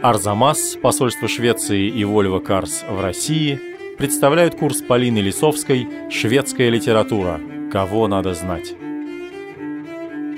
[0.00, 3.60] Арзамас, посольство Швеции и Вольво Карс в России
[3.98, 7.40] представляют курс Полины Лисовской «Шведская литература.
[7.72, 8.74] Кого надо знать».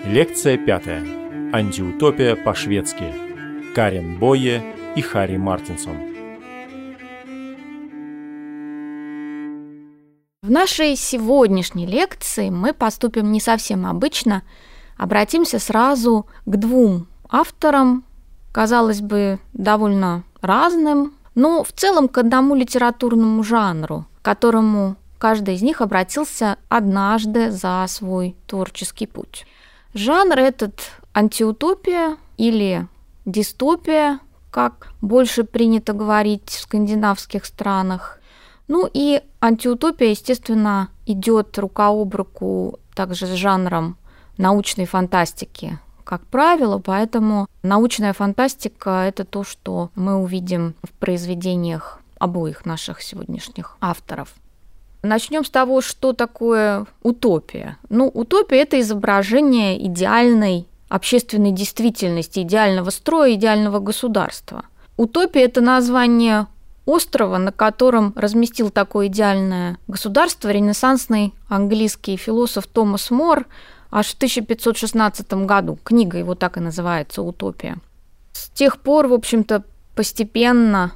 [0.06, 1.04] Лекция пятая.
[1.52, 3.74] Антиутопия по-шведски.
[3.74, 4.64] Карен Бойе
[4.96, 5.96] и Харри Мартинсон.
[10.40, 14.42] В нашей сегодняшней лекции мы поступим не совсем обычно,
[14.96, 18.04] обратимся сразу к двум авторам
[18.52, 25.62] казалось бы, довольно разным, но в целом к одному литературному жанру, к которому каждый из
[25.62, 29.46] них обратился однажды за свой творческий путь.
[29.94, 30.80] Жанр этот
[31.14, 32.86] антиутопия или
[33.24, 34.20] дистопия,
[34.50, 38.20] как больше принято говорить в скандинавских странах.
[38.68, 43.96] Ну и антиутопия, естественно, идет рука об руку также с жанром
[44.36, 45.78] научной фантастики,
[46.10, 53.76] как правило, поэтому научная фантастика– это то, что мы увидим в произведениях обоих наших сегодняшних
[53.80, 54.34] авторов.
[55.04, 57.76] Начнем с того, что такое утопия.
[57.90, 64.64] Ну, утопия– это изображение идеальной общественной действительности, идеального строя, идеального государства.
[64.96, 66.48] Утопия– это название
[66.86, 73.46] острова, на котором разместил такое идеальное государство ренессансный английский философ Томас Мор–
[73.90, 75.78] аж в 1516 году.
[75.82, 77.78] Книга его так и называется «Утопия».
[78.32, 80.92] С тех пор, в общем-то, постепенно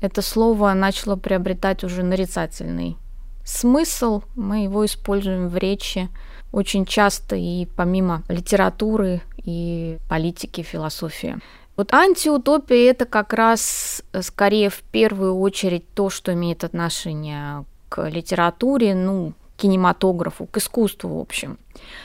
[0.00, 2.96] это слово начало приобретать уже нарицательный
[3.44, 4.22] смысл.
[4.36, 6.08] Мы его используем в речи
[6.52, 11.38] очень часто и помимо литературы и политики, философии.
[11.76, 18.94] Вот антиутопия– это как раз скорее в первую очередь то, что имеет отношение к литературе,
[18.94, 21.58] ну, кинематографу, к искусству, в общем.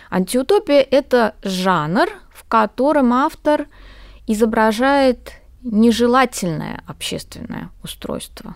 [0.09, 3.67] Антиутопия– это жанр, в котором автор
[4.27, 8.55] изображает нежелательное общественное устройство.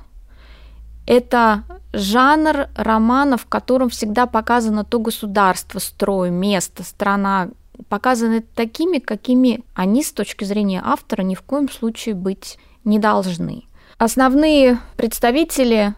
[1.06, 7.50] Это жанр романа, в котором всегда показано то государство, строй, место, страна,
[7.88, 13.64] показаны такими, какими они с точки зрения автора ни в коем случае быть не должны.
[13.98, 15.96] Основные представители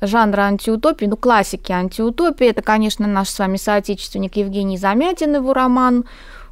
[0.00, 2.48] жанра антиутопии, ну, классики антиутопии.
[2.48, 6.04] Это, конечно, наш с вами соотечественник Евгений Замятин, его роман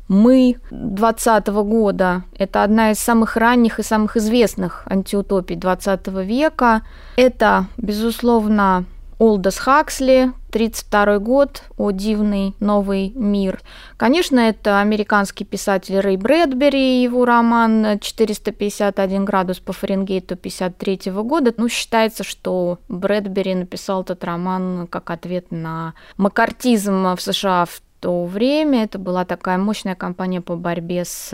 [0.09, 2.25] «Мы» 20 года.
[2.37, 6.83] Это одна из самых ранних и самых известных антиутопий 20 века.
[7.17, 8.85] Это, безусловно,
[9.23, 13.61] Олдос Хаксли, 1932 год, «О дивный новый мир».
[13.97, 21.55] Конечно, это американский писатель Рэй Брэдбери, его роман «451 градус по Фаренгейту» 1953 года.
[21.57, 28.25] Ну, считается, что Брэдбери написал этот роман как ответ на макартизм в США в то
[28.25, 28.83] время.
[28.83, 31.31] Это была такая мощная кампания по борьбе с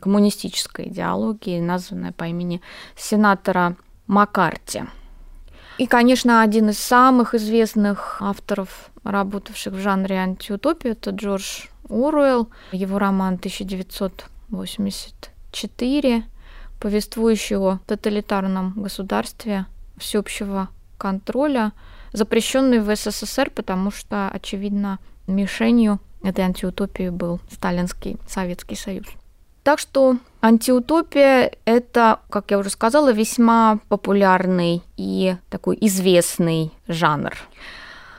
[0.00, 2.62] коммунистической идеологией, названная по имени
[2.94, 3.74] сенатора
[4.06, 4.84] Маккарти.
[5.78, 12.50] И, конечно, один из самых известных авторов, работавших в жанре антиутопии, это Джордж Оруэлл.
[12.72, 16.24] Его роман 1984,
[16.80, 20.68] повествующий о тоталитарном государстве всеобщего
[20.98, 21.70] контроля,
[22.12, 29.06] запрещенный в СССР, потому что, очевидно, мишенью этой антиутопии был Сталинский Советский Союз.
[29.62, 37.36] Так что антиутопия– это, как я уже сказала, весьма популярный и такой известный жанр.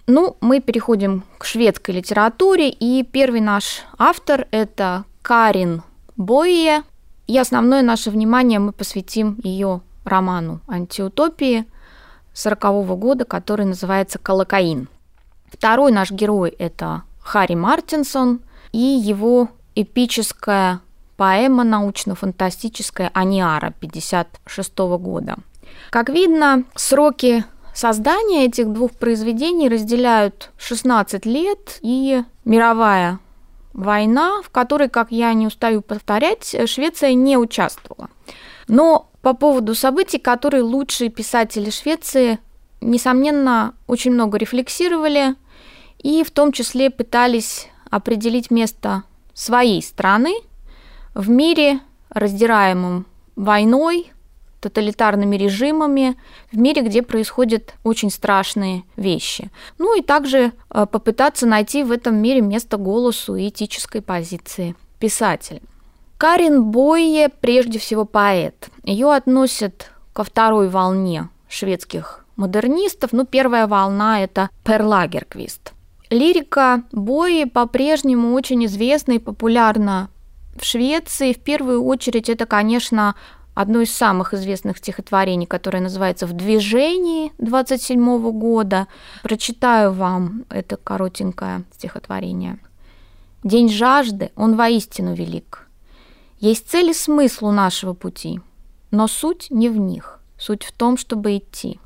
[0.08, 5.84] Ну, мы переходим к шведской литературе, и первый наш автор– это Карин
[6.18, 6.84] Бойе,
[7.28, 11.66] и основное наше внимание мы посвятим ее роману «Антиутопии»
[12.34, 14.88] 40 -го года, который называется «Колокаин».
[15.52, 18.42] Второй наш герой– это Харри Мартинсон
[18.72, 20.82] и его эпическая
[21.20, 25.36] поэма научно-фантастическая «Аниара» 1956 года.
[25.90, 27.44] Как видно, сроки
[27.74, 33.20] создания этих двух произведений разделяют 16 лет и мировая
[33.74, 38.10] война, в которой, как я не устаю повторять, Швеция не участвовала.
[38.70, 42.40] Но по поводу событий, которые лучшие писатели Швеции,
[42.80, 45.36] несомненно, очень много рефлексировали
[45.98, 50.34] и в том числе пытались определить место своей страны
[51.20, 53.06] в мире, раздираемом
[53.36, 54.12] войной,
[54.62, 56.16] тоталитарными режимами,
[56.52, 59.52] в мире, где происходят очень страшные вещи.
[59.78, 65.62] Ну и также э, попытаться найти в этом мире место голосу и этической позиции писателя.
[66.18, 68.70] Карин Бойе прежде всего поэт.
[68.84, 73.12] Ее относят ко второй волне шведских модернистов.
[73.12, 75.74] Ну, первая волна– это Перлагерквист.
[76.10, 80.10] Лирика Бои по-прежнему очень известна и популярна
[80.60, 83.16] в Швеции в первую очередь это, конечно,
[83.54, 88.88] одно из самых известных стихотворений, которое называется «В движении» 27 года.
[89.24, 92.60] Прочитаю вам это коротенькое стихотворение.
[93.44, 95.68] «День жажды, он воистину велик.
[96.40, 98.40] Есть цель и смысл у нашего пути,
[98.92, 101.80] но суть не в них, суть в том, чтобы идти.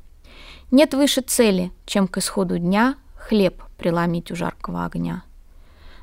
[0.70, 5.24] Нет выше цели, чем к исходу дня хлеб преломить у жаркого огня.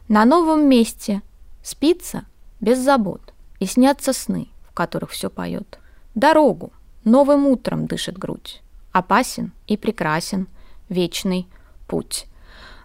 [0.07, 1.21] На новом месте
[1.63, 2.25] спится
[2.61, 5.79] без забот, и снятся сны, в которых все поет.
[6.15, 6.71] Дорогу
[7.03, 8.61] новым утром дышит грудь,
[8.91, 10.47] опасен и прекрасен
[10.89, 11.47] вечный
[11.87, 12.27] путь.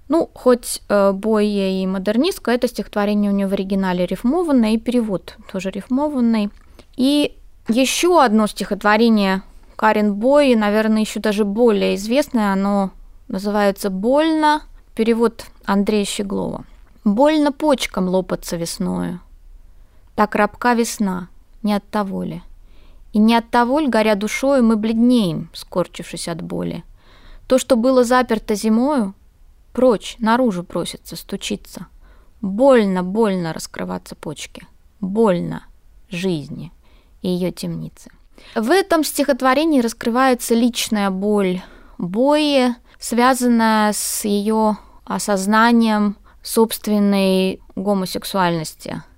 [0.08, 5.37] Ну, хоть э, Бойе и модернистка, это стихотворение у нее в оригинале рифмованное, и перевод
[5.50, 6.50] тоже рифмованный.
[6.96, 7.37] И
[7.69, 9.43] еще одно стихотворение
[9.75, 12.90] Карен Бои, наверное, еще даже более известное, оно
[13.28, 14.62] называется «Больно»,
[14.94, 16.64] перевод Андрея Щеглова.
[17.05, 19.20] «Больно почкам лопаться весною,
[20.16, 21.28] так рабка весна,
[21.62, 22.42] не от того ли?
[23.12, 26.84] И не от того ли, горя душою, мы бледнеем, скорчившись от боли?
[27.46, 29.14] То, что было заперто зимою,
[29.72, 31.86] прочь, наружу просится, стучиться.
[32.40, 34.66] Больно, больно раскрываться почки.
[35.00, 35.64] Больно
[36.10, 36.72] жизни
[37.22, 38.10] и ее темницы.
[38.54, 41.62] В этом стихотворении раскрывается личная боль
[41.98, 49.02] Бои, связанная с ее осознанием собственной гомосексуальности–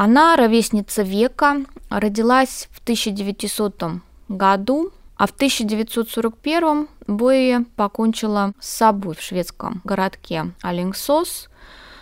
[0.00, 9.20] она ровесница века, родилась в 1900 году, а в 1941 Бои покончила с собой в
[9.20, 11.48] шведском городке Алингсос.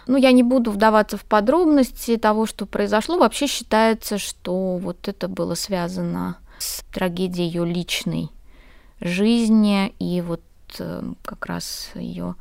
[0.07, 3.17] Ну, я не буду вдаваться в подробности того, что произошло.
[3.17, 8.29] Вообще считается, что вот это было связано с трагедией ее личной
[9.01, 10.43] жизни и вот
[10.81, 12.35] э, как раз ее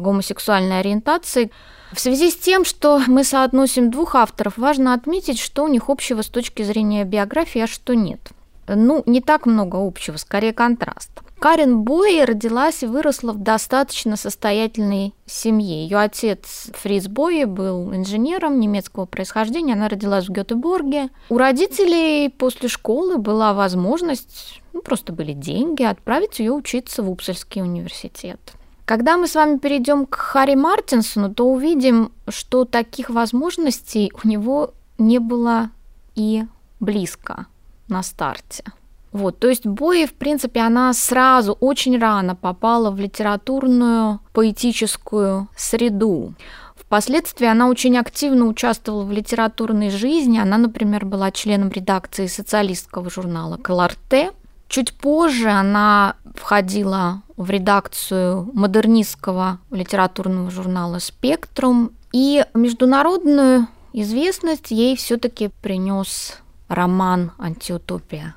[0.00, 1.50] гомосексуальной ориентации.
[1.92, 6.22] В связи с тем, что мы соотносим двух авторов, важно отметить, что у них общего
[6.22, 8.20] с точки зрения биографии, а что нет.
[8.66, 11.10] Ну, не так много общего, скорее контраст.
[11.38, 15.82] Карен Бои родилась и выросла в достаточно состоятельной семье.
[15.82, 19.74] Ее отец Фриц Бои был инженером немецкого происхождения.
[19.74, 21.10] Она родилась в Гетеборге.
[21.28, 27.60] У родителей после школы была возможность, ну, просто были деньги, отправить ее учиться в Упсальский
[27.60, 28.40] университет.
[28.84, 34.74] Когда мы с вами перейдем к Харри Мартинсону, то увидим, что таких возможностей у него
[34.98, 35.70] не было
[36.14, 36.44] и
[36.80, 37.46] близко
[37.88, 38.64] на старте.
[39.10, 46.34] Вот, то есть Бои, в принципе, она сразу, очень рано попала в литературную, поэтическую среду.
[46.76, 50.38] Впоследствии она очень активно участвовала в литературной жизни.
[50.38, 54.32] Она, например, была членом редакции социалистского журнала «Колорте»,
[54.74, 65.50] Чуть позже она входила в редакцию модернистского литературного журнала «Спектрум», и международную известность ей все-таки
[65.62, 68.34] принес роман «Антиутопия.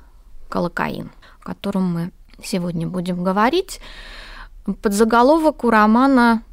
[0.48, 3.80] Колокаин», о котором мы сегодня будем говорить.
[4.80, 6.44] Под заголовок у романа,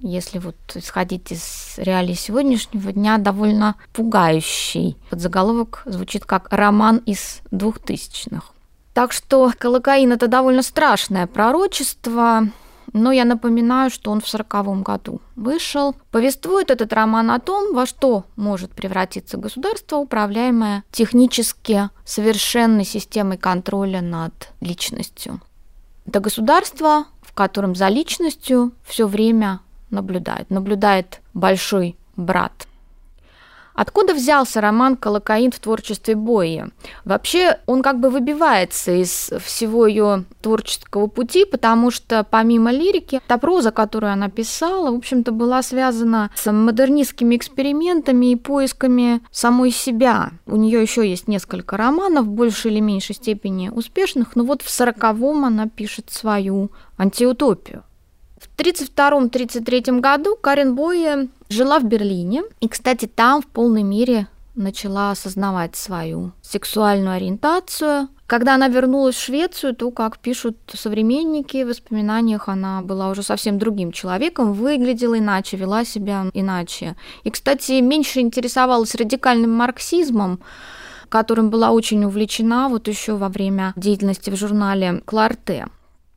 [0.00, 4.98] если вот исходить из реалий сегодняшнего дня, довольно пугающий.
[5.08, 8.52] Под заголовок звучит как «Роман из двухтысячных».
[9.00, 12.48] Так что Колокаин– это довольно страшное пророчество,
[12.92, 15.96] но я напоминаю, что он в сороковом году вышел.
[16.10, 24.02] Повествует этот роман о том, во что может превратиться государство, управляемое технически совершенной системой контроля
[24.02, 25.40] над личностью.
[26.04, 30.50] Это государство, в котором за личностью все время наблюдает.
[30.50, 32.66] Наблюдает большой брат.
[33.80, 36.64] Откуда взялся роман «Колокаин» в творчестве Бои?
[37.06, 43.38] Вообще, он как бы выбивается из всего ее творческого пути, потому что помимо лирики, та
[43.38, 50.32] проза, которую она писала, в общем-то, была связана с модернистскими экспериментами и поисками самой себя.
[50.44, 54.68] У нее еще есть несколько романов, в большей или меньшей степени успешных, но вот в
[54.68, 57.84] сороковом она пишет свою антиутопию.
[58.60, 65.12] В 1932-1933 году Карен Бойе жила в Берлине, и, кстати, там в полной мере начала
[65.12, 68.08] осознавать свою сексуальную ориентацию.
[68.26, 73.58] Когда она вернулась в Швецию, то, как пишут современники в воспоминаниях, она была уже совсем
[73.58, 76.96] другим человеком, выглядела иначе, вела себя иначе.
[77.24, 80.38] И, кстати, меньше интересовалась радикальным марксизмом,
[81.08, 85.66] которым была очень увлечена вот еще во время деятельности в журнале «Кларте».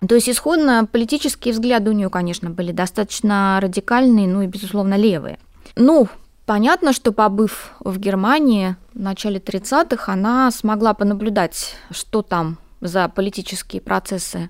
[0.08, 5.40] То есть исходно политические взгляды у нее, конечно, были достаточно радикальные, ну и, безусловно, левые.
[5.76, 6.08] Ну,
[6.46, 13.82] понятно, что побыв в Германии в начале 30-х, она смогла понаблюдать, что там за политические
[13.82, 14.50] процессы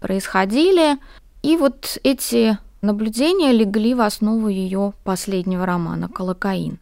[0.00, 0.98] происходили.
[1.42, 6.78] И вот эти наблюдения легли в основу ее последнего романа «Колокаин».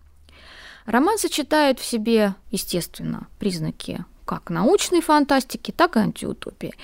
[0.87, 6.75] Роман сочетает в себе, естественно, признаки как научной фантастики, так и антиутопии.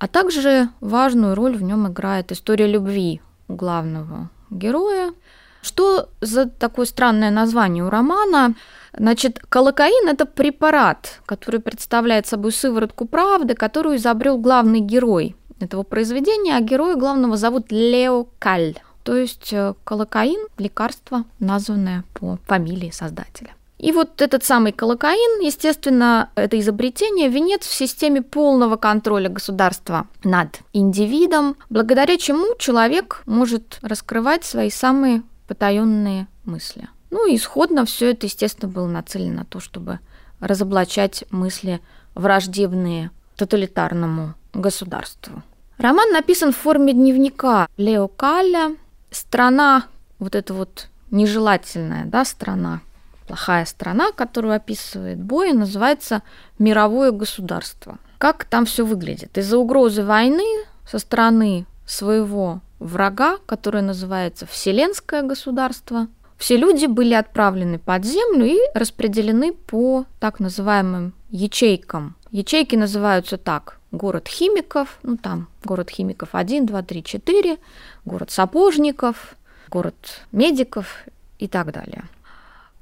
[0.00, 5.12] А также важную роль в нем играет история любви у главного героя.
[5.60, 8.54] Что за такое странное название у романа?
[8.96, 16.56] Значит, колокаин– это препарат, который представляет собой сыворотку правды, которую изобрел главный герой этого произведения,
[16.56, 18.78] а героя главного зовут Лео Каль.
[19.02, 23.50] То есть э, колокаин– лекарство, названное по фамилии создателя.
[23.80, 30.60] И вот этот самый колокаин, естественно, это изобретение, венец в системе полного контроля государства над
[30.74, 36.90] индивидом, благодаря чему человек может раскрывать свои самые потаенные мысли.
[37.08, 39.98] Ну и исходно все это, естественно, было нацелено на то, чтобы
[40.40, 41.80] разоблачать мысли
[42.14, 45.42] враждебные тоталитарному государству.
[45.78, 48.76] Роман написан в форме дневника Лео Калля.
[49.10, 49.86] Страна,
[50.18, 52.82] вот эта вот нежелательная да, страна,
[53.30, 56.22] плохая страна, которую описывает Боя, называется
[56.58, 57.98] «Мировое государство».
[58.18, 59.38] Как там все выглядит?
[59.38, 60.42] Из-за угрозы войны
[60.84, 66.08] со стороны своего врага, которое называется Вселенское государство,
[66.38, 72.16] все люди были отправлены под землю и распределены по так называемым ячейкам.
[72.32, 73.78] Ячейки называются так.
[73.92, 77.58] Город химиков, ну там город химиков 1, 2, 3, 4,
[78.04, 79.36] город сапожников,
[79.68, 79.94] город
[80.32, 81.04] медиков
[81.38, 82.02] и так далее.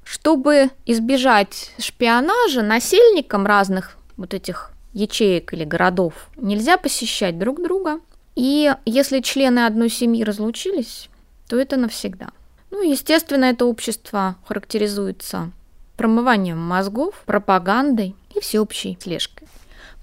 [0.09, 8.01] Чтобы избежать шпионажа, насельникам разных вот этих ячеек или городов нельзя посещать друг друга.
[8.35, 11.11] И если члены одной семьи разлучились,
[11.47, 12.29] то это навсегда.
[12.71, 15.53] Ну, естественно, это общество характеризуется
[15.99, 19.47] промыванием мозгов, пропагандой и всеобщей слежкой.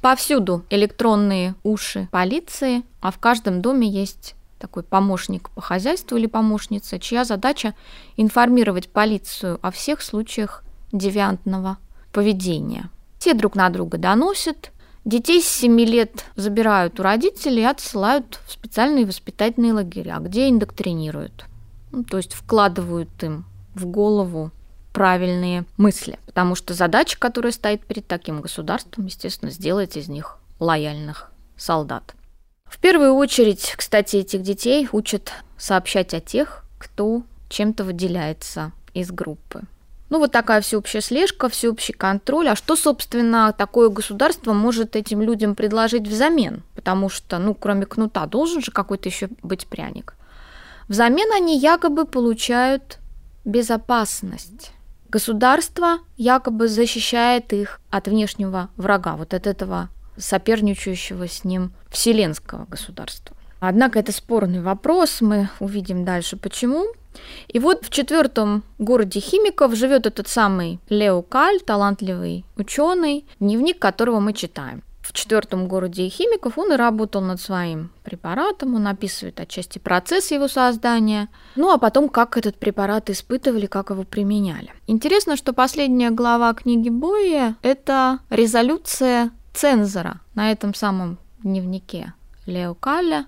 [0.01, 6.99] Повсюду электронные уши полиции, а в каждом доме есть такой помощник по хозяйству или помощница,
[6.99, 7.73] чья задача
[8.17, 11.77] информировать полицию о всех случаях девиантного
[12.11, 12.89] поведения.
[13.19, 14.71] Все друг на друга доносят,
[15.03, 21.45] детей с 7 лет забирают у родителей и отсылают в специальные воспитательные лагеря, где индоктринируют
[21.95, 24.51] ну, то есть вкладывают им в голову
[24.91, 26.19] правильные мысли.
[26.25, 32.13] Потому что задача, которая стоит перед таким государством, естественно, сделать из них лояльных солдат.
[32.75, 39.61] В первую очередь, кстати, этих детей учат сообщать о тех, кто чем-то выделяется из группы.
[40.09, 42.49] Ну, вот такая всеобщая слежка, всеобщий контроль.
[42.49, 46.63] А что, собственно, такое государство может этим людям предложить взамен?
[46.75, 50.13] Потому что, ну, кроме кнута, должен же какой-то еще быть пряник.
[50.87, 52.99] Взамен они якобы получают
[53.45, 54.73] безопасность.
[55.09, 63.35] Государство якобы защищает их от внешнего врага, вот от этого соперничающего с ним вселенского государства.
[63.59, 66.87] Однако это спорный вопрос, мы увидим дальше почему.
[67.47, 74.19] И вот в четвертом городе химиков живет этот самый Лео Каль, талантливый ученый, дневник которого
[74.19, 79.77] мы читаем в четвертом городе химиков он и работал над своим препаратом, он описывает отчасти
[79.77, 84.73] процесс его создания, ну а потом, как этот препарат испытывали, как его применяли.
[84.87, 92.13] Интересно, что последняя глава книги Боя– это резолюция цензора на этом самом дневнике
[92.45, 93.25] Лео Калля.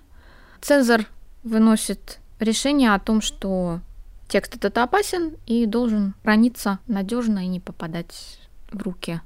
[0.60, 1.06] Цензор
[1.42, 3.80] выносит решение о том, что
[4.28, 8.38] текст этот опасен и должен храниться надежно и не попадать
[8.70, 9.20] в руки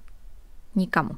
[0.75, 1.17] никому.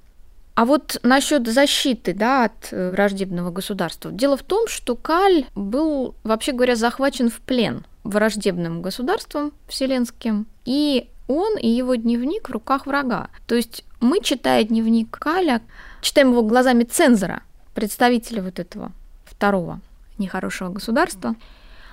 [0.55, 4.13] А вот насчет защиты да, от э, враждебного государства.
[4.13, 11.11] Дело в том, что Каль был, вообще говоря, захвачен в плен враждебным государством вселенским, и
[11.27, 13.29] он и его дневник в руках врага.
[13.47, 15.63] То есть мы, читая дневник Каля,
[16.01, 17.43] читаем его глазами цензора,
[17.75, 18.93] представителя вот этого
[19.25, 19.81] второго
[20.19, 21.35] нехорошего государства.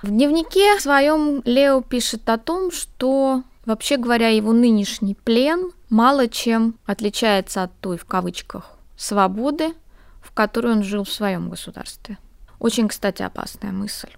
[0.02, 6.76] В дневнике своем Лео пишет о том, что, вообще говоря, его нынешний плен мало чем
[6.86, 9.74] отличается от той, в кавычках, свободы,
[10.22, 12.18] в которой он жил в своем государстве.
[12.60, 14.10] Очень, кстати, опасная мысль.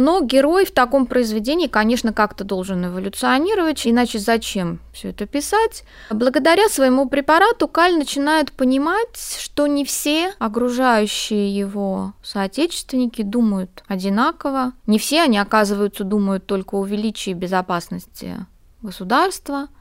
[0.00, 5.84] Но герой в таком произведении, конечно, как-то должен эволюционировать, иначе зачем все это писать?
[6.10, 14.98] Благодаря своему препарату Каль начинает понимать, что не все окружающие его соотечественники думают одинаково, не
[14.98, 18.46] все они, оказывается, думают только о величии безопасности
[18.82, 19.68] государства–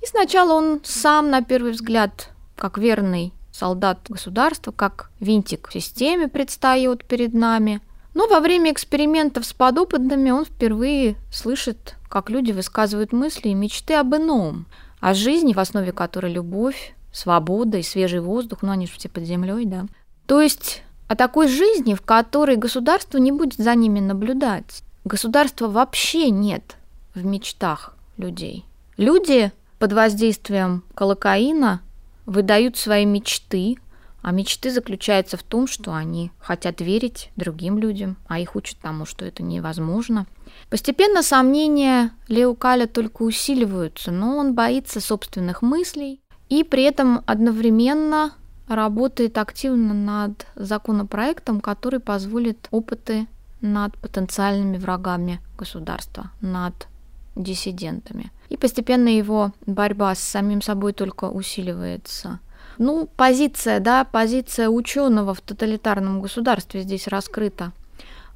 [0.00, 6.28] и сначала он сам, на первый взгляд, как верный солдат государства, как винтик в системе
[6.28, 7.80] предстает перед нами.
[8.18, 13.94] Но во время экспериментов с подопытными он впервые слышит, как люди высказывают мысли и мечты
[13.94, 14.66] об ином,
[14.98, 19.22] о жизни, в основе которой любовь, свобода и свежий воздух, ну они же все под
[19.22, 19.86] землей, да.
[20.26, 24.82] То есть о такой жизни, в которой государство не будет за ними наблюдать.
[25.04, 26.76] Государства вообще нет
[27.14, 28.64] в мечтах людей.
[28.96, 31.82] Люди под воздействием колокаина
[32.26, 33.76] выдают свои мечты,
[34.22, 39.06] а мечты заключаются в том, что они хотят верить другим людям, а их учат тому,
[39.06, 40.26] что это невозможно.
[40.70, 48.32] Постепенно сомнения Лео Каля только усиливаются, но он боится собственных мыслей и при этом одновременно
[48.66, 53.26] работает активно над законопроектом, который позволит опыты
[53.60, 56.86] над потенциальными врагами государства, над
[57.34, 58.30] диссидентами.
[58.48, 62.40] И постепенно его борьба с самим собой только усиливается.
[62.78, 67.72] Ну, позиция, да, позиция ученого в тоталитарном государстве здесь раскрыта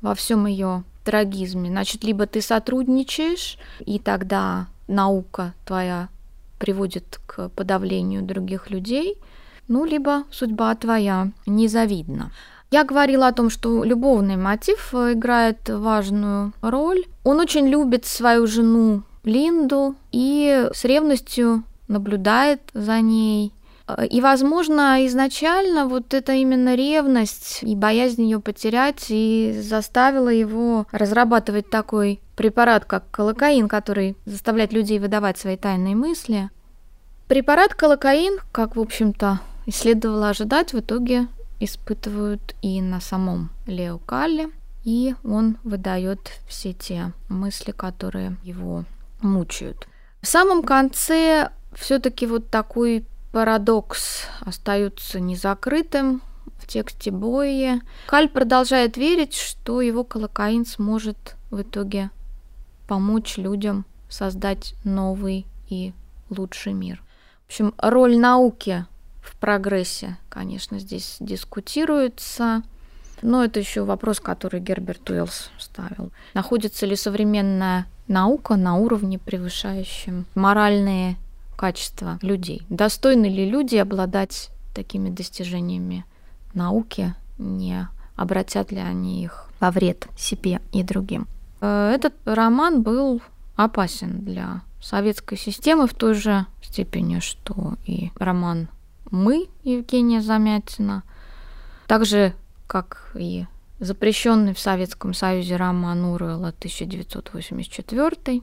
[0.01, 1.71] во всем ее трагизме.
[1.71, 6.09] Значит, либо ты сотрудничаешь, и тогда наука твоя
[6.59, 9.17] приводит к подавлению других людей,
[9.69, 12.33] ну, либо судьба твоя незавидна.
[12.71, 17.05] Я говорила о том, что любовный мотив играет важную роль.
[17.23, 23.53] Он очень любит свою жену Линду и с ревностью наблюдает за ней.
[24.11, 31.71] И, возможно, изначально вот это именно ревность и боязнь ее потерять и заставила его разрабатывать
[31.71, 36.51] такой препарат, как колокаин, который заставляет людей выдавать свои тайные мысли.
[37.29, 41.29] Препарат колокаин, как, в общем-то, и следовало ожидать, в итоге
[41.61, 44.51] испытывают и на самом Лео Калле,
[44.85, 46.19] и он выдает
[46.49, 48.85] все те мысли, которые его
[49.21, 49.87] мучают.
[50.21, 56.23] В самом конце все-таки вот такой парадокс остается незакрытым
[56.59, 57.81] в тексте Бои.
[58.07, 62.11] Каль продолжает верить, что его колокаин сможет в итоге
[62.87, 65.93] помочь людям создать новый и
[66.31, 67.03] лучший мир.
[67.45, 68.87] В общем, роль науки
[69.23, 72.62] в прогрессе, конечно, здесь дискутируется.
[73.23, 76.11] Но это еще вопрос, который Герберт Уэллс ставил.
[76.35, 81.17] Находится ли современная наука на уровне, превышающем моральные
[81.62, 82.66] качества людей?
[82.71, 86.04] Достойны ли люди обладать такими достижениями
[86.54, 87.14] науки?
[87.38, 91.28] Не обратят ли они их во вред себе и другим?
[91.60, 93.23] Э, этот роман был
[93.54, 98.67] опасен для советской системы в той же степени, что и роман
[99.13, 101.04] мы, Евгения Замятина,
[101.87, 102.34] также
[102.67, 103.47] как и
[103.78, 108.43] запрещенный в Советском Союзе роман Уруэлла 1984.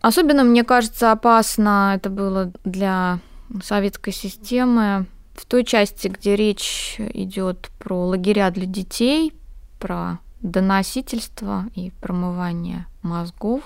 [0.00, 3.18] Особенно, мне кажется, опасно это было для
[3.62, 9.34] советской системы в той части, где речь идет про лагеря для детей,
[9.78, 13.62] про доносительство и промывание мозгов.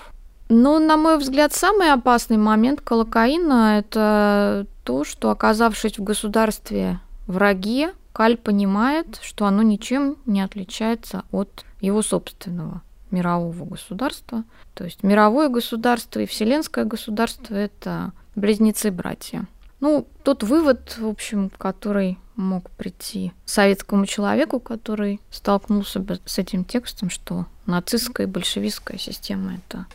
[0.49, 7.89] Но, на мой взгляд, самый опасный момент колокаина– это то, что, оказавшись в государстве враги,
[8.13, 12.81] Каль понимает, что оно ничем не отличается от его собственного
[13.15, 14.43] мирового государства.
[14.73, 19.45] То есть мировое государство и вселенское государство– это близнецы-братья.
[19.79, 26.65] Ну, тот вывод, в общем, который мог прийти советскому человеку, который столкнулся бы с этим
[26.65, 29.85] текстом, что нацистская и большевистская система– это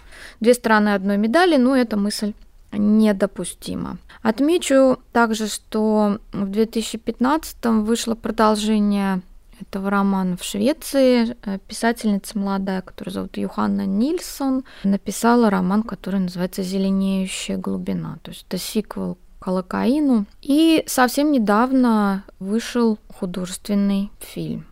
[0.40, 2.32] две стороны одной медали, но эта мысль
[2.72, 3.98] недопустима.
[4.22, 9.22] Отмечу также, что в 2015 вышло продолжение
[9.60, 11.36] этого романа в Швеции.
[11.66, 18.18] Писательница молодая, которую зовут Юханна Нильсон, написала роман, который называется «Зеленеющая глубина».
[18.22, 20.26] То есть это сиквел к Алакаину.
[20.42, 24.66] И совсем недавно вышел художественный фильм.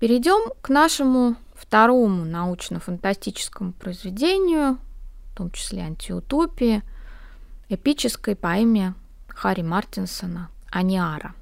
[0.00, 4.78] Перейдем к нашему второму научно-фантастическому произведению,
[5.32, 6.82] в том числе антиутопии–
[7.68, 8.94] эпической поэме
[9.28, 11.34] Харри Мартинсона «Аниара».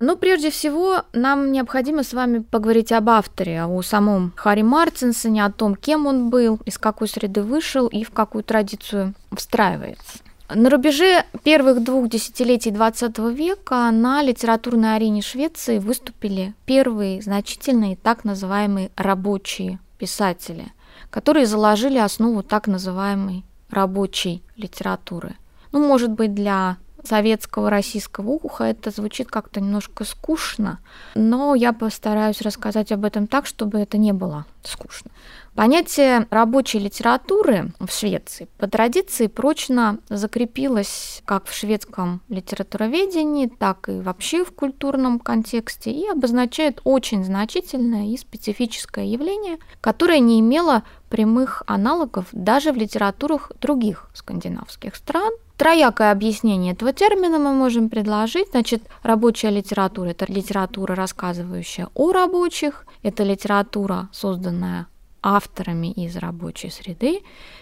[0.00, 5.52] Но прежде всего нам необходимо с вами поговорить об авторе, о самом Харри Мартинсоне, о
[5.52, 10.20] том, кем он был, из какой среды вышел и в какую традицию встраивается.
[10.52, 18.24] На рубеже первых двух десятилетий XX века на литературной арене Швеции выступили первые значительные так
[18.24, 20.72] называемые рабочие писатели,
[21.10, 25.36] которые заложили основу так называемой рабочей литературы–
[25.72, 30.78] ну, может быть, для советского российского уха это звучит как-то немножко скучно,
[31.14, 35.10] но я постараюсь рассказать об этом так, чтобы это не было скучно.
[35.54, 44.00] Понятие рабочей литературы в Швеции по традиции прочно закрепилось как в шведском литературоведении, так и
[44.00, 51.64] вообще в культурном контексте и обозначает очень значительное и специфическое явление, которое не имело прямых
[51.66, 55.32] аналогов даже в литературах других скандинавских стран.
[55.60, 58.48] Троякое объяснение этого термина мы можем предложить.
[58.52, 64.86] Значит, рабочая литература– это литература, рассказывающая о рабочих, это литература, созданная
[65.22, 67.20] авторами из рабочей среды.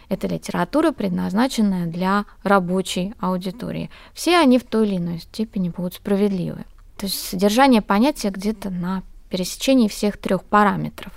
[0.09, 3.91] Это литература, предназначенная для рабочей аудитории.
[4.15, 6.67] Все они в той или иной степени будут справедливы.
[6.99, 11.13] То есть содержание понятия где-то на пересечении всех трех параметров.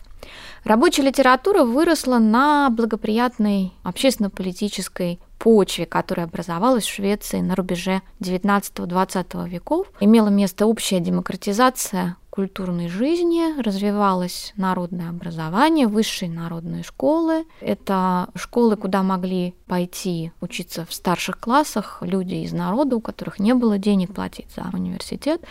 [0.63, 9.87] Рабочая литература выросла на благоприятной общественно-политической почве, которая образовалась в Швеции на рубеже 19-20 веков.
[9.99, 17.45] Имела место общая демократизация культурной жизни, развивалось народное образование, высшие народные школы.
[17.59, 23.53] Это школы, куда могли пойти учиться в старших классах люди из народа, у которых не
[23.53, 25.41] было денег платить за университет.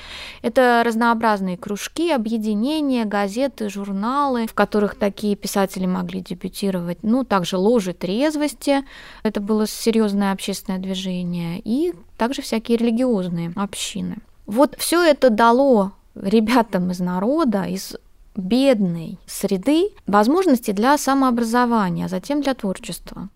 [0.40, 7.02] Это разнообразные кружки, объединения, газеты, журналы, в которых такие писатели могли дебютировать.
[7.02, 8.84] Ну, также ложи трезвости.
[9.22, 11.60] Это было серьезное общественное движение.
[11.62, 14.16] И также всякие религиозные общины.
[14.46, 17.96] Вот все это дало ребятам из народа, из
[18.36, 23.28] бедной среды возможности для самообразования, а затем для творчества.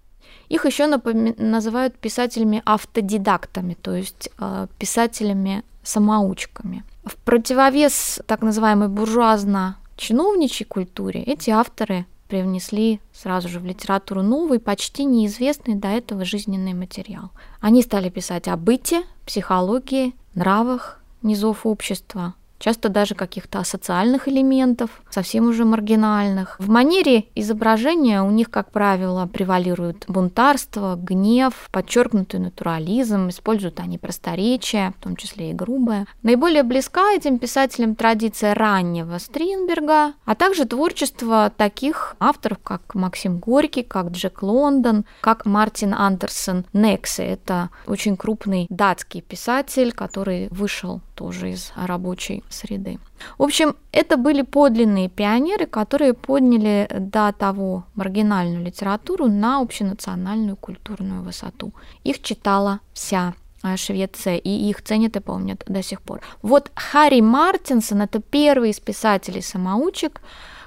[0.48, 1.34] Их еще напом...
[1.38, 6.84] называют писателями-автодидактами, то есть э, писателями-самоучками.
[7.04, 15.04] В противовес так называемой буржуазно-чиновничьей культуре эти авторы привнесли сразу же в литературу новый, почти
[15.04, 17.30] неизвестный до этого жизненный материал.
[17.60, 25.48] Они стали писать о быте, психологии, нравах низов общества, часто даже каких-то асоциальных элементов, совсем
[25.48, 26.56] уже маргинальных.
[26.58, 34.92] В манере изображения у них, как правило, превалирует бунтарство, гнев, подчеркнутый натурализм, используют они просторечие,
[34.98, 36.06] в том числе и грубое.
[36.22, 43.82] Наиболее близка этим писателям традиция раннего Стринберга, а также творчество таких авторов, как Максим Горький,
[43.82, 47.24] как Джек Лондон, как Мартин Андерсон Нексе.
[47.24, 52.98] Это очень крупный датский писатель, который вышел тоже из рабочей среды.
[53.38, 61.22] В общем, это были подлинные пионеры, которые подняли до того маргинальную литературу на общенациональную культурную
[61.22, 61.72] высоту.
[62.04, 66.20] Их читала вся а, Швеция, и их ценят и помнят до сих пор.
[66.42, 70.20] Вот Харри Мартинсон– это первый из писателей-самоучек,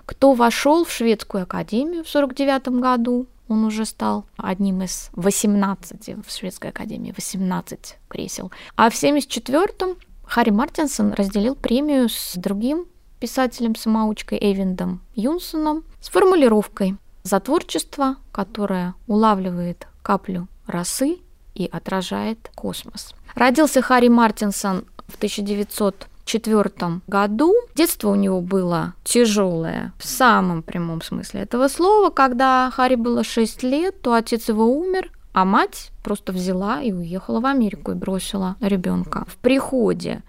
[0.06, 6.32] кто вошел в шведскую академию в 1949 году, он уже стал одним из 18 в
[6.32, 8.52] шведской академии, 18 кресел.
[8.76, 9.96] А в 1974
[10.28, 12.86] Харри Мартинсон разделил премию с другим
[13.20, 21.18] писателем-самоучкой Эйвиндом Юнсоном с формулировкой «За творчество, которое улавливает каплю росы
[21.56, 23.14] и отражает космос».
[23.36, 27.54] Родился Харри Мартинсон в 1904 году.
[27.74, 32.10] Детство у него было тяжелое в самом прямом смысле этого слова.
[32.10, 37.40] Когда Харри было 6 лет, то отец его умер, а мать просто взяла и уехала
[37.40, 40.24] в Америку и бросила ребенка в приходе.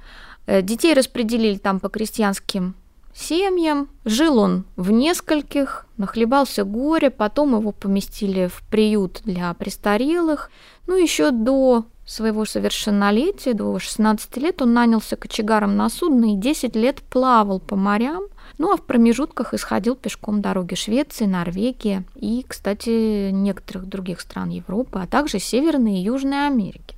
[0.44, 2.74] Э, детей распределили там по крестьянским
[3.14, 3.88] семьям.
[4.04, 10.50] Жил он в нескольких, нахлебался горе, потом его поместили в приют для престарелых.
[10.86, 16.74] Ну, еще до своего совершеннолетия, до 16 лет, он нанялся кочегаром на судно и 10
[16.76, 18.24] лет плавал по морям–
[18.58, 25.00] ну а в промежутках исходил пешком дороги Швеции, Норвегии и, кстати, некоторых других стран Европы,
[25.00, 26.96] а также Северной и Южной Америки.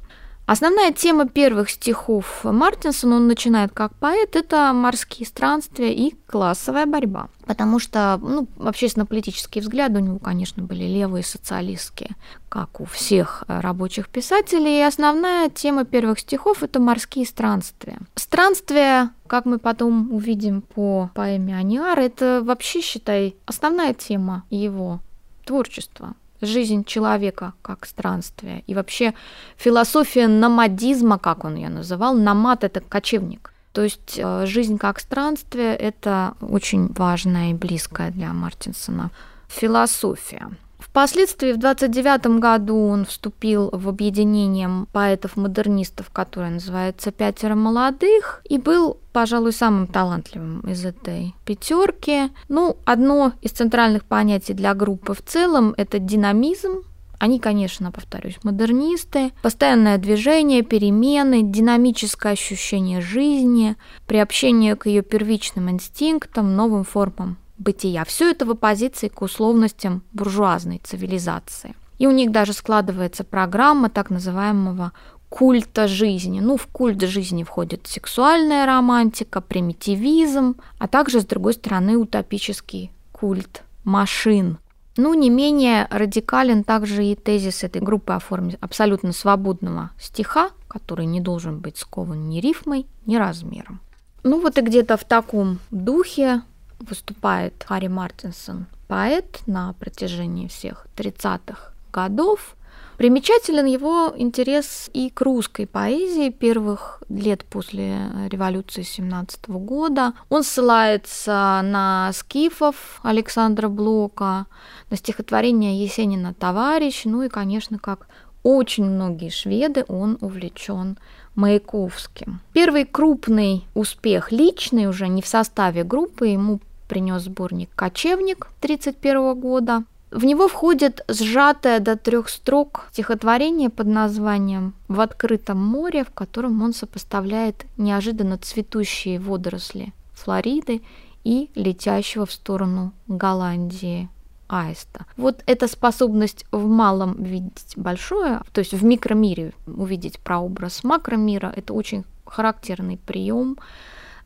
[0.50, 7.28] Основная тема первых стихов Мартинсона, он начинает как поэт, это морские странствия и классовая борьба.
[7.46, 12.16] Потому что ну, общественно-политические взгляды у него, конечно, были левые, социалистские,
[12.48, 14.80] как у всех рабочих писателей.
[14.80, 18.00] И основная тема первых стихов– это морские странствия.
[18.16, 24.98] Странствия, как мы потом увидим по поэме Аниар, это вообще, считай, основная тема его
[25.44, 28.62] творчества жизнь человека как странствие.
[28.66, 29.14] И вообще
[29.56, 33.52] философия номадизма, как он ее называл, номад– это кочевник.
[33.72, 39.10] То есть э, жизнь как странствие– это очень важная и близкая для Мартинсона
[39.48, 40.48] философия.
[40.90, 48.98] Впоследствии в 29 году он вступил в объединение поэтов-модернистов, которое называется «Пятеро молодых», и был,
[49.12, 52.32] пожалуй, самым талантливым из этой пятерки.
[52.48, 56.82] Ну, одно из центральных понятий для группы в целом– это динамизм,
[57.20, 63.76] они, конечно, повторюсь, модернисты, постоянное движение, перемены, динамическое ощущение жизни,
[64.08, 68.04] приобщение к ее первичным инстинктам, новым формам бытия.
[68.04, 71.76] Все это в оппозиции к условностям буржуазной цивилизации.
[71.98, 74.92] И у них даже складывается программа так называемого
[75.28, 76.40] культа жизни.
[76.40, 83.62] Ну, в культ жизни входит сексуальная романтика, примитивизм, а также, с другой стороны, утопический культ
[83.84, 84.58] машин.
[84.96, 91.06] Ну, не менее радикален также и тезис этой группы о форме абсолютно свободного стиха, который
[91.06, 93.80] не должен быть скован ни рифмой, ни размером.
[94.22, 96.42] Ну вот и где-то в таком духе
[96.80, 102.56] выступает Харри Мартинсон поэт на протяжении всех 30-х годов.
[102.96, 107.96] Примечателен его интерес и к русской поэзии первых лет после
[108.28, 110.12] революции 17 года.
[110.28, 114.46] Он ссылается на скифов Александра Блока,
[114.90, 118.06] на стихотворение Есенина «Товарищ», ну и, конечно, как
[118.42, 120.98] очень многие шведы, он увлечен
[121.34, 122.40] Маяковским.
[122.52, 126.60] Первый крупный успех личный уже не в составе группы ему
[126.90, 129.84] принес сборник «Кочевник» 1931 года.
[130.10, 136.60] В него входит сжатое до трех строк стихотворение под названием «В открытом море», в котором
[136.62, 140.82] он сопоставляет неожиданно цветущие водоросли Флориды
[141.22, 144.08] и летящего в сторону Голландии
[144.48, 145.06] аиста.
[145.16, 151.72] Вот эта способность в малом видеть большое, то есть в микромире увидеть прообраз макромира, это
[151.72, 153.58] очень характерный прием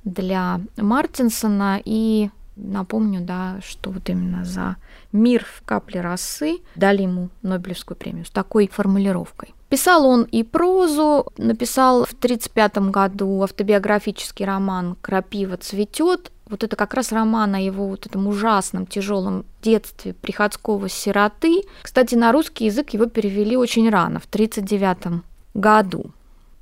[0.02, 4.76] для Мартинсона и Напомню, да, что вот именно за
[5.10, 9.54] «Мир в капле росы» дали ему Нобелевскую премию с такой формулировкой.
[9.68, 16.30] Писал он и прозу, написал в 1935 году автобиографический роман «Крапива цветет».
[16.48, 21.62] Вот это как раз роман о его вот этом ужасном, тяжелом детстве приходского сироты.
[21.82, 26.12] Кстати, на русский язык его перевели очень рано, в 1939 году.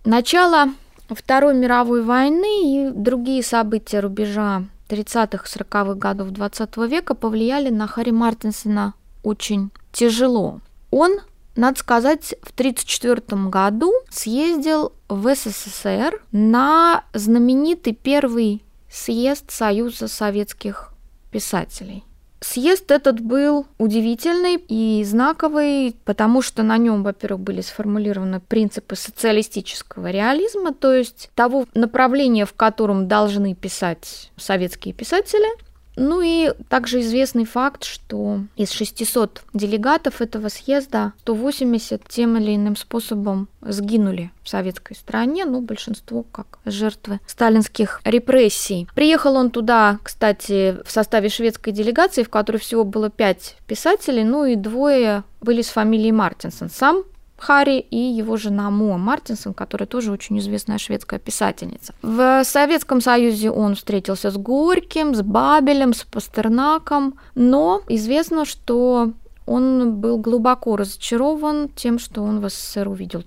[0.05, 0.69] Начало
[1.09, 8.11] Второй мировой войны и другие события рубежа 30-х, 40-х годов 20 века повлияли на Харри
[8.11, 10.61] Мартинсона очень тяжело.
[10.91, 11.19] Он,
[11.57, 20.91] надо сказать, в 1934 году съездил в СССР на знаменитый первый съезд Союза советских
[21.31, 22.05] писателей.
[22.43, 30.11] Съезд этот был удивительный и знаковый, потому что на нем, во-первых, были сформулированы принципы социалистического
[30.11, 35.47] реализма, то есть того направления, в котором должны писать советские писатели–
[35.97, 42.77] ну и также известный факт, что из 600 делегатов этого съезда 180 тем или иным
[42.77, 48.89] способом сгинули в советской стране, ну, большинство как жертвы сталинских репрессий.
[48.95, 54.45] Приехал он туда, кстати, в составе шведской делегации, в которой всего было пять писателей, ну
[54.45, 56.71] и двое были с фамилией Мартинсон.
[56.71, 57.05] Сам
[57.43, 61.93] Харри и его жена Моа Мартинсон, которая тоже очень известная шведская писательница.
[62.01, 69.13] В Советском Союзе он встретился с Горьким, с Бабелем, с Пастернаком, но известно, что
[69.45, 73.25] он был глубоко разочарован тем, что он в СССР увидел.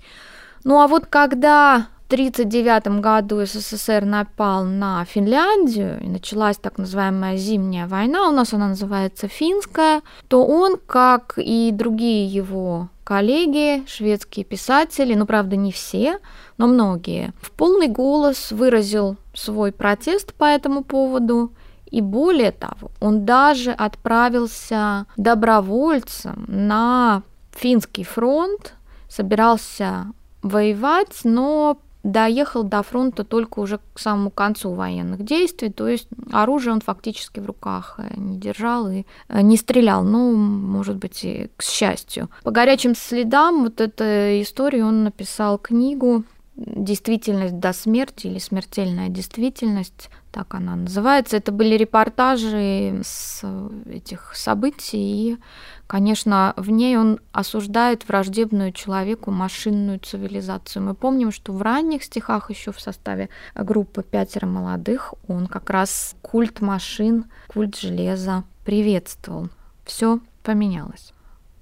[0.64, 7.86] Ну а вот когда 1939 году СССР напал на Финляндию, и началась так называемая зимняя
[7.86, 15.14] война, у нас она называется финская, то он, как и другие его коллеги, шведские писатели,
[15.14, 16.18] ну, правда, не все,
[16.58, 21.52] но многие, в полный голос выразил свой протест по этому поводу,
[21.88, 28.74] и более того, он даже отправился добровольцем на финский фронт,
[29.08, 30.06] собирался
[30.42, 36.72] воевать, но доехал до фронта только уже к самому концу военных действий, то есть оружие
[36.72, 41.50] он фактически в руках э, не держал и э, не стрелял, ну, может быть, и
[41.56, 42.30] к счастью.
[42.42, 46.24] По горячим следам вот этой истории он написал книгу
[46.56, 51.36] действительность до смерти или смертельная действительность, так она называется.
[51.36, 53.44] Это были репортажи с
[53.86, 55.38] этих событий, и,
[55.86, 60.82] конечно, в ней он осуждает враждебную человеку машинную цивилизацию.
[60.82, 66.14] Мы помним, что в ранних стихах еще в составе группы «Пятеро молодых» он как раз
[66.22, 69.48] культ машин, культ железа приветствовал.
[69.84, 71.12] Все поменялось.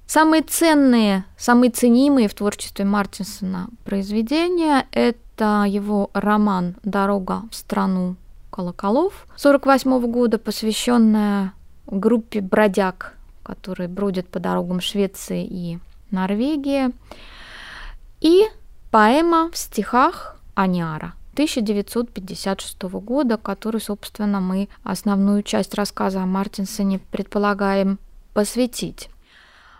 [0.06, 8.16] Самые ценные, самые ценимые в творчестве Мартинсона произведения– это его роман «Дорога в страну
[8.50, 11.54] колоколов» 1948 года, посвященная
[11.86, 13.13] группе бродяг,
[13.44, 15.78] которые бродят по дорогам Швеции и
[16.10, 16.90] Норвегии,
[18.20, 18.42] и
[18.90, 27.98] поэма в стихах Аниара 1956 года, который, собственно, мы основную часть рассказа о Мартинсоне предполагаем
[28.32, 29.08] посвятить.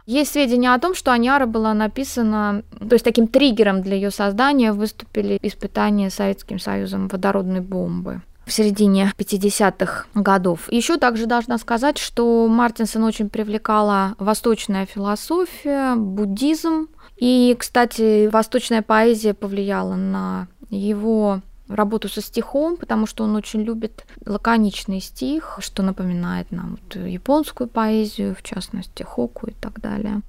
[0.07, 4.73] Есть сведения о том, что Аняра была написана, то есть таким триггером для ее создания
[4.73, 10.71] выступили испытания Советским Союзом водородной бомбы в середине 50-х годов.
[10.71, 16.89] Еще также должна сказать, что Мартинсон очень привлекала восточная философия, буддизм.
[17.17, 24.05] И, кстати, восточная поэзия повлияла на его работу со стихом, потому что он очень любит
[24.27, 30.21] лаконичный стих, что напоминает нам вот японскую поэзию, в частности, хоку и так далее.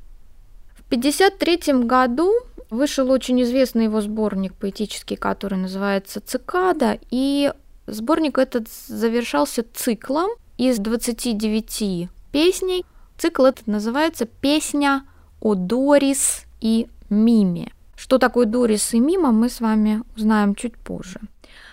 [0.76, 2.32] В 1953 году
[2.70, 7.52] вышел очень известный его сборник поэтический, который называется «Цикада», и
[7.88, 12.86] сборник этот завершался циклом из 29 песней,
[13.18, 15.04] Цикл этот называется «Песня
[15.40, 17.72] о Дорис и Миме».
[17.96, 21.22] Что такое Дорис и Мима, мы с вами узнаем чуть позже.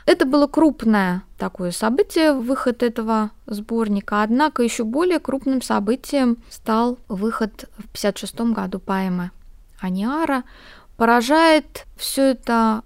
[0.06, 7.68] Это было крупное такое событие, выход этого сборника, однако еще более крупным событием стал выход
[7.76, 9.30] в 1956 году поэмы
[9.80, 10.44] Аниара.
[10.96, 12.82] Поражает все это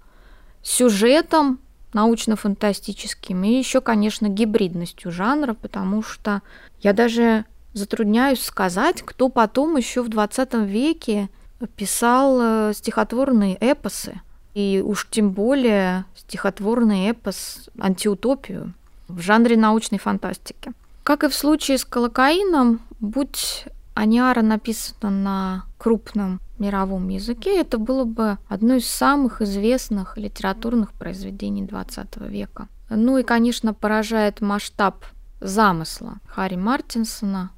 [0.63, 1.59] сюжетом
[1.93, 6.41] научно-фантастическим и еще, конечно, гибридностью жанра, потому что
[6.81, 11.29] я даже затрудняюсь сказать, кто потом еще в 20 веке
[11.75, 14.21] писал э, стихотворные эпосы,
[14.53, 18.73] и уж тем более стихотворный эпос антиутопию
[19.07, 20.71] в жанре научной фантастики.
[21.03, 28.03] Как и в случае с колокаином, будь Аниара написана на крупном мировом языке, это было
[28.03, 32.67] бы одно из самых известных литературных произведений XX века.
[32.89, 35.03] Ну и, конечно, поражает масштаб
[35.39, 37.51] замысла Харри Мартинсона.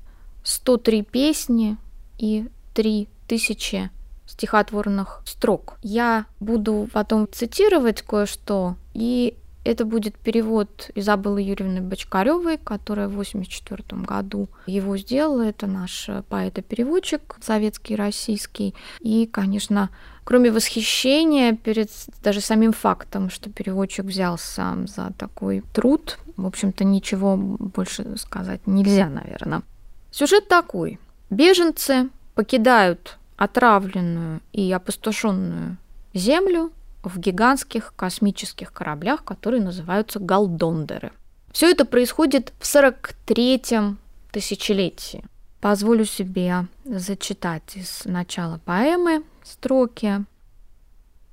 [0.43, 1.77] 103 песни
[2.17, 3.91] и 3000
[4.25, 5.77] стихотворных строк.
[5.81, 9.35] Я буду потом цитировать кое-что, и
[9.69, 15.43] это будет перевод Изабеллы Юрьевны Бочкаревой, которая в 1984 году его сделала.
[15.43, 18.73] Это наш поэт-переводчик советский, российский.
[18.99, 19.91] И, конечно,
[20.23, 21.91] кроме восхищения перед
[22.23, 29.08] даже самим фактом, что переводчик взялся за такой труд, в общем-то, ничего больше сказать нельзя,
[29.08, 29.62] наверное.
[30.10, 30.99] Сюжет такой.
[31.29, 35.77] Беженцы покидают отравленную и опустошенную
[36.15, 36.71] Землю
[37.03, 41.12] в гигантских космических кораблях, которые называются галдондеры.
[41.51, 43.97] Все это происходит в 43-м
[44.31, 45.23] тысячелетии.
[45.62, 50.25] Позволю себе зачитать из начала поэмы строки.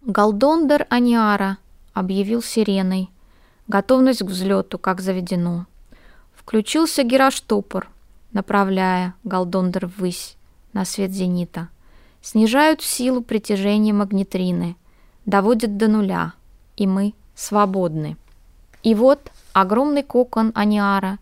[0.03, 1.59] Галдондер Аниара
[1.93, 3.11] объявил сиреной
[3.69, 5.67] готовность к взлету, как заведено.
[6.35, 7.89] Включился гироштопор,
[8.33, 10.37] направляя Галдондер ввысь
[10.73, 11.69] на свет зенита.
[12.23, 14.77] Снижают силу притяжения магнитрины–
[15.27, 16.33] доводит до нуля,
[16.77, 18.17] и мы свободны.
[18.83, 21.19] И вот огромный кокон Аниара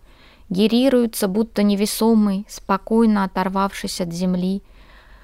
[0.51, 4.63] герируется, будто невесомый, спокойно оторвавшись от земли.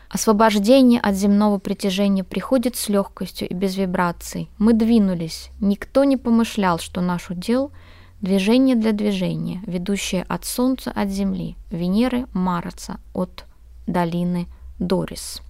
[0.09, 4.49] Освобождение от земного притяжения приходит с легкостью и без вибраций.
[4.59, 5.51] Мы двинулись.
[5.61, 7.71] Никто не помышлял, что наш удел—
[8.21, 13.45] движение для движения, ведущее от Солнца от Земли, Венеры Мараца от
[13.87, 14.47] долины
[14.79, 15.43] Дорис.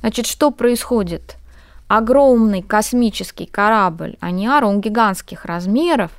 [0.00, 1.37] Значит, что происходит?
[1.88, 6.12] Огромный космический корабль Аниара, он гигантских размеров,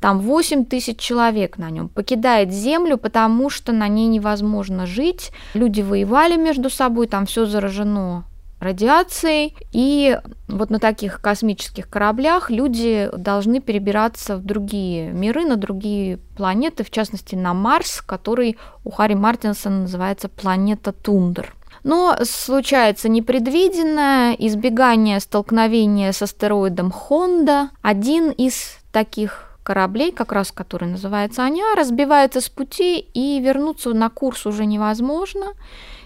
[0.00, 5.32] там 8 тысяч человек на нем покидает Землю, потому что на ней невозможно жить.
[5.54, 8.24] Люди воевали между собой, там все заражено
[8.60, 9.54] радиацией.
[9.72, 16.84] И вот на таких космических кораблях люди должны перебираться в другие миры, на другие планеты,
[16.84, 21.54] в частности на Марс, который у Харри Мартинсона называется планета Тундр.
[21.86, 27.70] Но случается непредвиденное избегание столкновения с астероидом Хонда.
[27.80, 34.10] Один из таких кораблей, как раз который называется Аня, разбивается с пути и вернуться на
[34.10, 35.52] курс уже невозможно.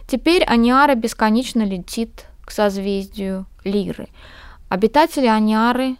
[0.06, 4.08] Теперь Аниара бесконечно летит к созвездию Лиры.
[4.68, 5.96] Обитатели Аниары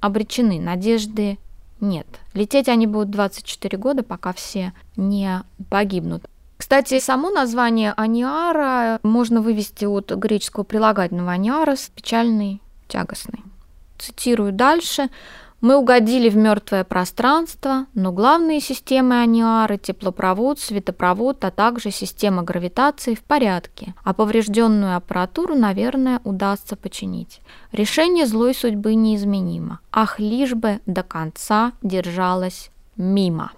[0.00, 1.36] обречены, надежды
[1.82, 2.06] нет.
[2.32, 6.24] Лететь они будут 24 года, пока все не погибнут.
[6.68, 13.42] Кстати, само название аниара можно вывести от греческого прилагательного аниарос– печальный, тягостный.
[13.96, 15.08] Цитирую дальше.
[15.62, 23.14] Мы угодили в мертвое пространство, но главные системы аниары– теплопровод, светопровод, а также система гравитации
[23.14, 27.40] в порядке, а поврежденную аппаратуру, наверное, удастся починить.
[27.72, 29.80] Решение злой судьбы неизменимо.
[29.90, 33.52] Ах, лишь бы до конца держалась мимо.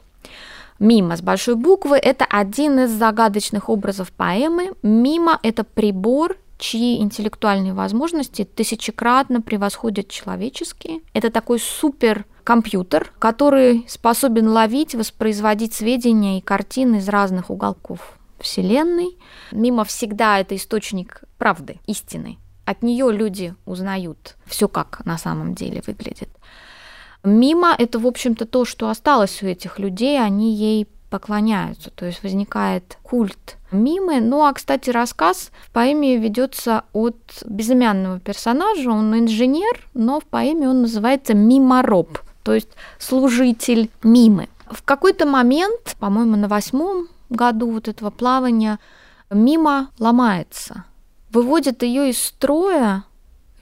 [0.80, 4.72] Мимо с большой буквы– это один из загадочных образов поэмы.
[4.82, 11.00] Мимо– это прибор, чьи интеллектуальные возможности тысячекратно превосходят человеческие.
[11.12, 19.18] Это такой суперкомпьютер, который способен ловить, воспроизводить сведения и картины из разных уголков Вселенной.
[19.52, 22.38] Мимо всегда это источник правды, истины.
[22.64, 26.30] От нее люди узнают все, как на самом деле выглядит.
[27.22, 32.22] Мимо это, в общем-то, то, что осталось у этих людей, они ей поклоняются, то есть
[32.22, 34.20] возникает культ мимы.
[34.20, 40.68] Ну а, кстати, рассказ в поэме ведется от безымянного персонажа, он инженер, но в поэме
[40.68, 44.48] он называется мимороб, то есть служитель мимы.
[44.70, 48.78] В какой-то момент, по-моему, на восьмом году вот этого плавания,
[49.30, 50.84] мимо ломается,
[51.32, 53.04] выводит ее из строя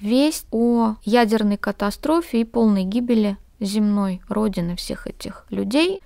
[0.00, 6.02] весть о ядерной катастрофе и полной гибели земной родины всех этих людей,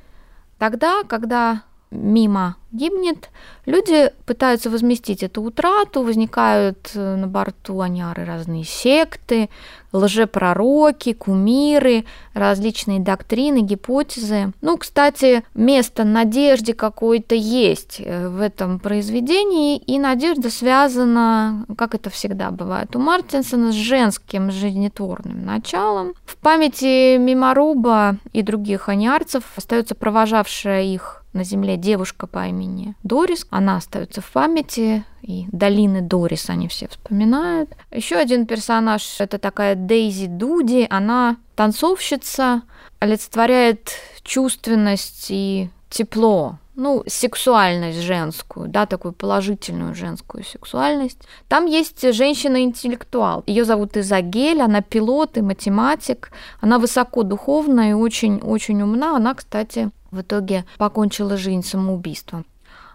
[0.58, 1.62] тогда, когда
[1.92, 3.28] мимо гибнет,
[3.66, 9.50] люди пытаются возместить эту утрату, возникают э, на борту Аниары разные секты,
[9.92, 14.52] лжепророки, кумиры, различные доктрины, гипотезы.
[14.62, 22.08] Ну, кстати, место надежде какой-то есть э, в этом произведении, и надежда связана, как это
[22.08, 26.14] всегда бывает у Мартинсона, с женским жизнетворным началом.
[26.24, 33.46] В памяти Мимаруба и других аниарцев остается провожавшая их на Земле девушка по имени Дорис.
[33.50, 37.70] Она остается в памяти, и долины Дорис они все вспоминают.
[37.90, 40.86] Еще один персонаж это такая Дейзи Дуди.
[40.90, 42.62] Она танцовщица,
[42.98, 51.18] олицетворяет чувственность и тепло, ну, сексуальность женскую, да, такую положительную женскую сексуальность.
[51.48, 53.44] Там есть женщина-интеллектуал.
[53.46, 56.30] Ее зовут Изагель, она пилот и математик.
[56.60, 59.16] Она высоко духовная и очень-очень умна.
[59.16, 62.46] Она, кстати, в итоге покончила жизнь самоубийством.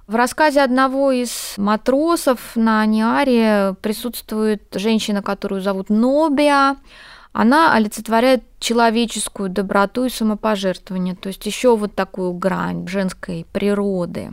[0.08, 6.78] В рассказе одного из матросов на Аниаре присутствует женщина, которую зовут Нобия.
[7.34, 14.32] Она олицетворяет человеческую доброту и самопожертвование, то есть еще вот такую грань женской природы.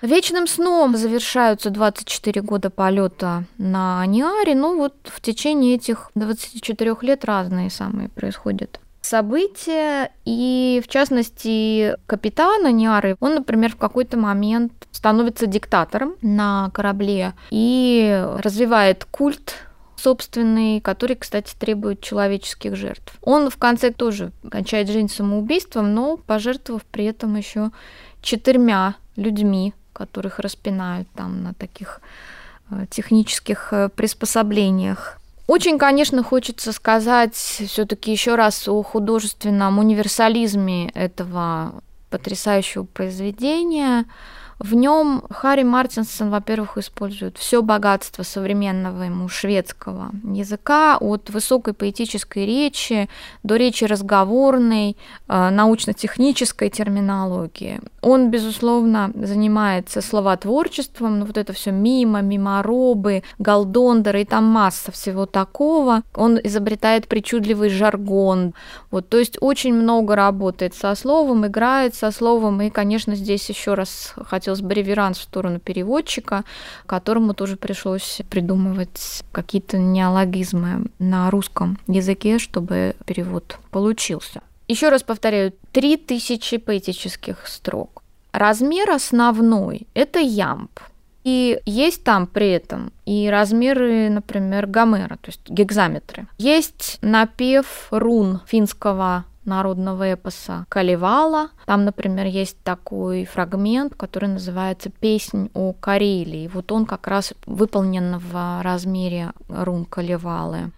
[0.00, 4.54] Вечным сном завершаются 24 года полета на Аниаре.
[4.54, 12.66] Ну вот в течение этих 24 лет разные самые происходят события, и в частности капитан
[12.66, 19.56] Аниары, он, например, в какой-то момент становится диктатором на корабле и развивает культ
[19.96, 23.14] собственный, который, кстати, требует человеческих жертв.
[23.22, 27.70] Он в конце тоже кончает жизнь самоубийством, но пожертвовав при этом еще
[28.20, 32.00] четырьмя людьми, которых распинают там на таких
[32.70, 35.18] э, технических э, приспособлениях.
[35.46, 44.06] Очень, конечно, хочется сказать все-таки еще раз о художественном универсализме этого потрясающего произведения.
[44.58, 52.46] В нем Харри Мартинсон, во-первых, использует все богатство современного ему шведского языка, от высокой поэтической
[52.46, 53.08] речи
[53.42, 54.96] до речи разговорной,
[55.28, 57.80] э, научно-технической терминологии.
[58.00, 65.26] Он, безусловно, занимается словотворчеством, ну вот это все мимо, миморобы, галдондеры, и там масса всего
[65.26, 66.02] такого.
[66.14, 68.54] Он изобретает причудливый жаргон.
[68.90, 73.74] Вот, то есть очень много работает со словом, играет со словом, и, конечно, здесь еще
[73.74, 76.44] раз хотел хотелось бы реверанс в сторону переводчика,
[76.84, 84.42] которому тоже пришлось придумывать какие-то неологизмы на русском языке, чтобы перевод получился.
[84.68, 88.02] Еще раз повторяю, 3000 поэтических строк.
[88.32, 90.78] Размер основной– это ямб.
[91.24, 96.26] И есть там при этом и размеры, например, Гомера, то есть гекзаметры.
[96.36, 101.50] Есть напев рун финского народного эпоса Калевала.
[101.66, 106.48] Там, например, есть такой фрагмент, который называется «Песнь о Карелии».
[106.48, 110.72] Вот он как раз выполнен в размере рун Калевалы.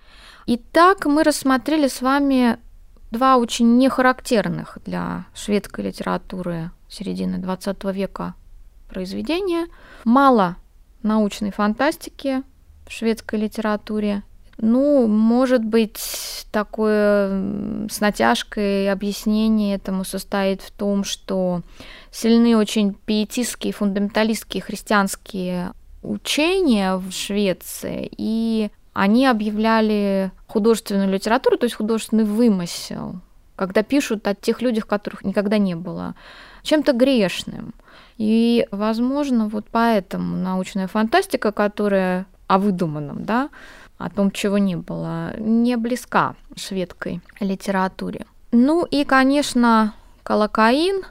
[0.47, 2.59] Итак, мы рассмотрели с вами
[3.11, 8.35] два очень нехарактерных для шведской литературы середины XX века
[8.89, 9.67] произведения.
[10.05, 10.57] Мало
[11.03, 12.43] научной фантастики
[12.87, 14.23] в шведской литературе
[14.59, 21.63] ну, может быть, такое с натяжкой объяснение этому состоит в том, что
[22.11, 31.77] сильны очень пиетистские, фундаменталистские христианские учения в Швеции, и они объявляли художественную литературу, то есть
[31.77, 33.17] художественный вымысел,
[33.57, 36.15] когда пишут о тех людях, которых никогда не было,
[36.63, 37.75] чем-то грешным.
[38.17, 43.51] И, возможно, вот поэтому научная фантастика, которая о выдуманном, да,
[43.99, 48.26] о том, чего не было, не близка шведской литературе.
[48.53, 51.03] Ну и, конечно, Колокаин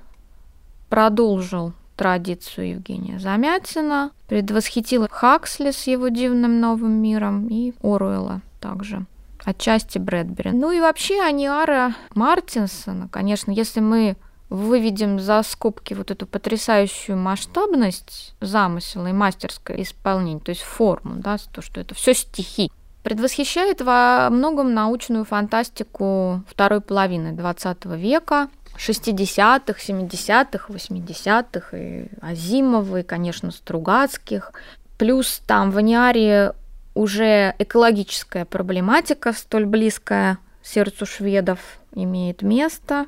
[0.90, 9.06] продолжил традицию Евгения Замятина, предвосхитил Хаксли с его дивным новым миром и Оруэлла также
[9.44, 10.52] отчасти Брэдбери.
[10.52, 14.18] Ну и вообще Аниара Мартинсона, конечно, если мы
[14.50, 21.38] выведем за скобки вот эту потрясающую масштабность замысела и мастерское исполнение, то есть форму, да,
[21.52, 22.72] то, что это все стихи,
[23.04, 33.04] предвосхищает во многом научную фантастику второй половины 20 века, 60-х, 70-х, 80-х, и Азимова, и,
[33.04, 34.54] конечно, Стругацких.
[34.98, 36.54] Плюс там в Аниаре
[36.94, 41.60] уже экологическая проблематика, столь близкая сердцу шведов,
[41.94, 43.06] имеет место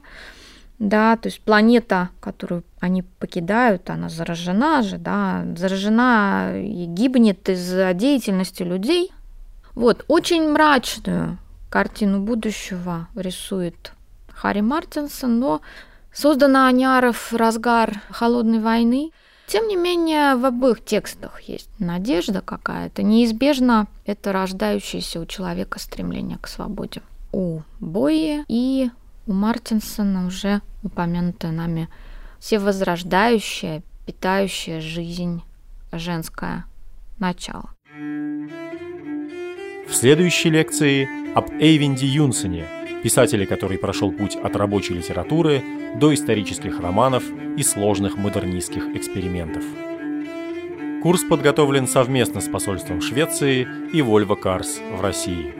[0.79, 7.93] да, то есть планета, которую они покидают, она заражена же, да, заражена и гибнет из-за
[7.93, 9.11] деятельности людей.
[9.73, 11.37] Вот, очень мрачную
[11.69, 13.91] картину будущего рисует
[14.29, 15.61] Харри Мартинсон, но
[16.13, 19.11] Создана Аняров в разгар холодной войны.
[19.45, 23.03] Тем не менее, в обоих текстах есть надежда какая-то.
[23.03, 27.01] Неизбежно это рождающееся у человека стремление к свободе.
[27.31, 28.89] У Бои и
[29.27, 31.89] у Мартинсона уже упомянутое нами
[32.39, 35.43] всевозрождающее, питающее жизнь
[35.91, 36.65] женское
[37.19, 37.69] начало.
[39.87, 42.65] В следующей лекции об Эйвинде Юнсене,
[43.03, 45.61] писателе, который прошел путь от рабочей литературы
[45.95, 47.23] до исторических романов
[47.57, 49.63] и сложных модернистских экспериментов.
[51.03, 55.53] Курс подготовлен совместно с посольством Швеции и Volvo Cars в России.